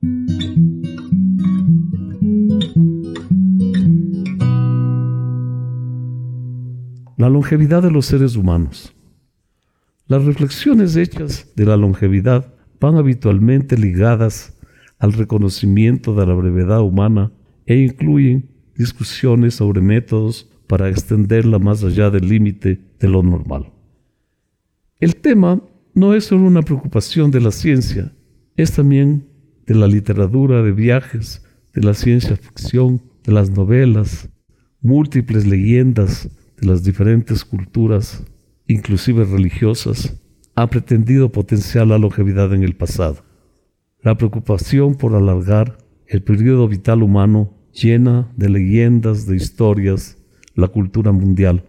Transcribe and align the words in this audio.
La 0.00 0.08
longevidad 7.28 7.82
de 7.82 7.90
los 7.90 8.06
seres 8.06 8.36
humanos. 8.36 8.94
Las 10.06 10.24
reflexiones 10.24 10.94
hechas 10.94 11.50
de 11.56 11.64
la 11.64 11.76
longevidad 11.76 12.54
van 12.78 12.94
habitualmente 12.94 13.76
ligadas 13.76 14.56
al 15.00 15.14
reconocimiento 15.14 16.14
de 16.14 16.26
la 16.26 16.34
brevedad 16.34 16.80
humana 16.80 17.32
e 17.66 17.78
incluyen 17.78 18.50
discusiones 18.76 19.56
sobre 19.56 19.80
métodos 19.80 20.48
para 20.68 20.88
extenderla 20.88 21.58
más 21.58 21.82
allá 21.82 22.08
del 22.10 22.28
límite 22.28 22.80
de 23.00 23.08
lo 23.08 23.24
normal. 23.24 23.72
El 25.00 25.16
tema 25.16 25.60
no 25.92 26.14
es 26.14 26.26
solo 26.26 26.46
una 26.46 26.62
preocupación 26.62 27.32
de 27.32 27.40
la 27.40 27.50
ciencia, 27.50 28.12
es 28.56 28.70
también 28.70 29.26
de 29.68 29.74
la 29.74 29.86
literatura 29.86 30.62
de 30.62 30.72
viajes, 30.72 31.44
de 31.74 31.82
la 31.82 31.92
ciencia 31.92 32.36
ficción, 32.36 33.02
de 33.22 33.32
las 33.32 33.50
novelas, 33.50 34.30
múltiples 34.80 35.46
leyendas 35.46 36.30
de 36.56 36.66
las 36.66 36.82
diferentes 36.82 37.44
culturas, 37.44 38.24
inclusive 38.66 39.24
religiosas, 39.24 40.18
han 40.54 40.70
pretendido 40.70 41.30
potenciar 41.30 41.86
la 41.86 41.98
longevidad 41.98 42.54
en 42.54 42.62
el 42.62 42.76
pasado. 42.76 43.18
La 44.00 44.16
preocupación 44.16 44.94
por 44.94 45.14
alargar 45.14 45.76
el 46.06 46.22
periodo 46.22 46.66
vital 46.66 47.02
humano 47.02 47.52
llena 47.70 48.32
de 48.36 48.48
leyendas, 48.48 49.26
de 49.26 49.36
historias, 49.36 50.16
la 50.54 50.68
cultura 50.68 51.12
mundial. 51.12 51.64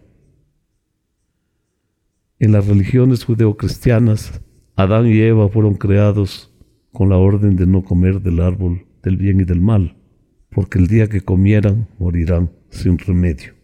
En 2.38 2.52
las 2.52 2.66
religiones 2.66 3.24
judeocristianas, 3.24 4.40
Adán 4.74 5.06
y 5.06 5.20
Eva 5.20 5.50
fueron 5.50 5.74
creados 5.74 6.49
con 7.00 7.08
la 7.08 7.16
orden 7.16 7.56
de 7.56 7.66
no 7.66 7.82
comer 7.82 8.20
del 8.20 8.40
árbol 8.40 8.84
del 9.02 9.16
bien 9.16 9.40
y 9.40 9.44
del 9.44 9.62
mal, 9.62 9.96
porque 10.50 10.78
el 10.78 10.86
día 10.86 11.08
que 11.08 11.22
comieran 11.22 11.88
morirán 11.98 12.50
sin 12.68 12.98
remedio. 12.98 13.54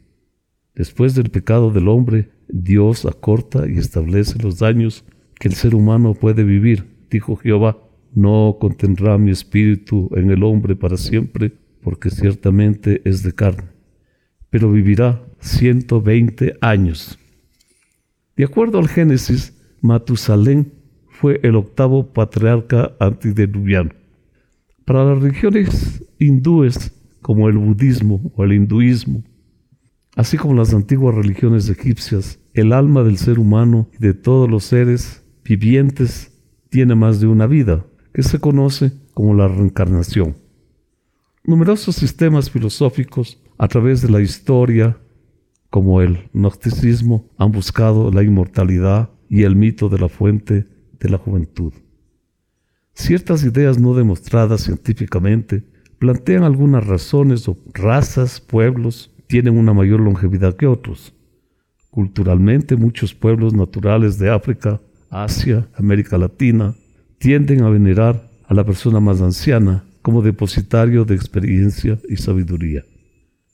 Después 0.74 1.14
del 1.14 1.28
pecado 1.28 1.70
del 1.70 1.88
hombre, 1.88 2.30
Dios 2.48 3.04
acorta 3.04 3.68
y 3.68 3.76
establece 3.76 4.42
los 4.42 4.58
daños 4.58 5.04
que 5.38 5.48
el 5.48 5.54
ser 5.54 5.74
humano 5.74 6.14
puede 6.14 6.44
vivir. 6.44 6.86
Dijo 7.10 7.36
Jehová, 7.36 7.76
no 8.14 8.56
contendrá 8.58 9.18
mi 9.18 9.32
espíritu 9.32 10.08
en 10.16 10.30
el 10.30 10.42
hombre 10.42 10.74
para 10.74 10.96
siempre, 10.96 11.52
porque 11.82 12.08
ciertamente 12.08 13.02
es 13.04 13.22
de 13.22 13.34
carne, 13.34 13.68
pero 14.48 14.72
vivirá 14.72 15.22
120 15.40 16.56
años. 16.62 17.18
De 18.34 18.44
acuerdo 18.44 18.78
al 18.78 18.88
Génesis, 18.88 19.52
Matusalén 19.82 20.72
fue 21.20 21.40
el 21.42 21.56
octavo 21.56 22.12
patriarca 22.12 22.92
antediluviano. 23.00 23.90
Para 24.84 25.04
las 25.04 25.22
religiones 25.22 26.04
hindúes, 26.18 26.92
como 27.22 27.48
el 27.48 27.56
budismo 27.56 28.32
o 28.36 28.44
el 28.44 28.52
hinduismo, 28.52 29.24
así 30.14 30.36
como 30.36 30.54
las 30.54 30.74
antiguas 30.74 31.14
religiones 31.14 31.68
egipcias, 31.70 32.38
el 32.52 32.72
alma 32.72 33.02
del 33.02 33.16
ser 33.16 33.38
humano 33.38 33.88
y 33.94 33.98
de 33.98 34.14
todos 34.14 34.48
los 34.48 34.64
seres 34.64 35.24
vivientes 35.42 36.32
tiene 36.68 36.94
más 36.94 37.18
de 37.20 37.26
una 37.26 37.46
vida, 37.46 37.86
que 38.12 38.22
se 38.22 38.38
conoce 38.38 38.92
como 39.14 39.34
la 39.34 39.48
reencarnación. 39.48 40.36
Numerosos 41.44 41.96
sistemas 41.96 42.50
filosóficos 42.50 43.42
a 43.56 43.68
través 43.68 44.02
de 44.02 44.10
la 44.10 44.20
historia, 44.20 44.98
como 45.70 46.02
el 46.02 46.28
gnosticismo, 46.34 47.30
han 47.38 47.52
buscado 47.52 48.10
la 48.12 48.22
inmortalidad 48.22 49.10
y 49.28 49.44
el 49.44 49.56
mito 49.56 49.88
de 49.88 49.98
la 49.98 50.08
fuente 50.08 50.75
de 51.00 51.08
la 51.08 51.18
juventud. 51.18 51.72
Ciertas 52.94 53.44
ideas 53.44 53.78
no 53.78 53.94
demostradas 53.94 54.62
científicamente 54.62 55.64
plantean 55.98 56.42
algunas 56.42 56.86
razones 56.86 57.48
o 57.48 57.56
razas, 57.72 58.40
pueblos, 58.40 59.12
tienen 59.26 59.58
una 59.58 59.74
mayor 59.74 60.00
longevidad 60.00 60.56
que 60.56 60.66
otros. 60.66 61.12
Culturalmente, 61.90 62.76
muchos 62.76 63.14
pueblos 63.14 63.54
naturales 63.54 64.18
de 64.18 64.30
África, 64.30 64.80
Asia, 65.10 65.68
América 65.74 66.18
Latina, 66.18 66.74
tienden 67.18 67.62
a 67.62 67.70
venerar 67.70 68.30
a 68.46 68.54
la 68.54 68.64
persona 68.64 69.00
más 69.00 69.20
anciana 69.20 69.84
como 70.02 70.22
depositario 70.22 71.04
de 71.04 71.14
experiencia 71.14 71.98
y 72.08 72.16
sabiduría. 72.16 72.84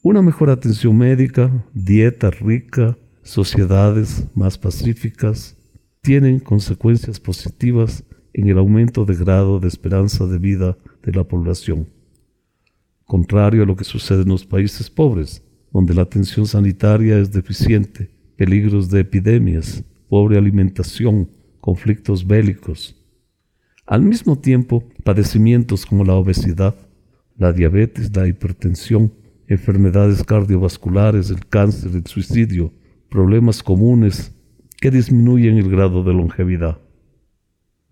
Una 0.02 0.20
mejor 0.20 0.50
atención 0.50 0.98
médica, 0.98 1.50
dieta 1.72 2.30
rica, 2.30 2.98
sociedades 3.22 4.26
más 4.34 4.58
pacíficas, 4.58 5.56
tienen 6.02 6.40
consecuencias 6.40 7.20
positivas 7.20 8.02
en 8.32 8.48
el 8.48 8.58
aumento 8.58 9.04
de 9.04 9.14
grado 9.14 9.60
de 9.60 9.68
esperanza 9.68 10.26
de 10.26 10.36
vida 10.36 10.76
de 11.00 11.12
la 11.12 11.22
población. 11.22 11.88
Contrario 13.04 13.62
a 13.62 13.66
lo 13.66 13.76
que 13.76 13.84
sucede 13.84 14.22
en 14.22 14.30
los 14.30 14.44
países 14.44 14.90
pobres, 14.90 15.44
donde 15.72 15.94
la 15.94 16.02
atención 16.02 16.46
sanitaria 16.46 17.20
es 17.20 17.30
deficiente, 17.30 18.10
peligros 18.34 18.90
de 18.90 18.98
epidemias, 18.98 19.84
pobre 20.08 20.36
alimentación, 20.36 21.30
conflictos 21.60 22.26
bélicos. 22.26 23.00
Al 23.86 24.02
mismo 24.02 24.36
tiempo, 24.36 24.82
padecimientos 25.04 25.86
como 25.86 26.04
la 26.04 26.14
obesidad, 26.14 26.74
la 27.36 27.52
diabetes, 27.52 28.14
la 28.16 28.26
hipertensión, 28.26 29.12
enfermedades 29.46 30.24
cardiovasculares, 30.24 31.30
el 31.30 31.46
cáncer, 31.46 31.92
el 31.94 32.06
suicidio, 32.06 32.72
problemas 33.08 33.62
comunes 33.62 34.34
que 34.82 34.90
disminuyen 34.90 35.58
el 35.58 35.70
grado 35.70 36.02
de 36.02 36.12
longevidad. 36.12 36.78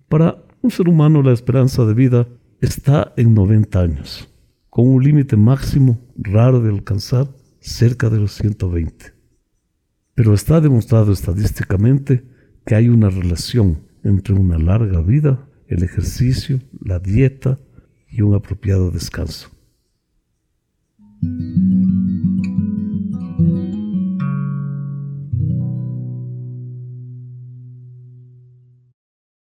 Para 0.08 0.44
un 0.60 0.72
ser 0.72 0.88
humano 0.88 1.22
la 1.22 1.30
esperanza 1.30 1.84
de 1.84 1.94
vida 1.94 2.26
está 2.60 3.12
en 3.16 3.32
90 3.32 3.80
años, 3.80 4.28
con 4.70 4.88
un 4.88 5.04
límite 5.04 5.36
máximo 5.36 6.00
raro 6.16 6.60
de 6.60 6.70
alcanzar 6.70 7.28
cerca 7.60 8.10
de 8.10 8.18
los 8.18 8.32
120. 8.32 9.14
Pero 10.16 10.34
está 10.34 10.60
demostrado 10.60 11.12
estadísticamente 11.12 12.24
que 12.66 12.74
hay 12.74 12.88
una 12.88 13.08
relación 13.08 13.84
entre 14.02 14.34
una 14.34 14.58
larga 14.58 15.00
vida, 15.00 15.48
el 15.68 15.84
ejercicio, 15.84 16.58
la 16.84 16.98
dieta 16.98 17.60
y 18.08 18.22
un 18.22 18.34
apropiado 18.34 18.90
descanso. 18.90 19.48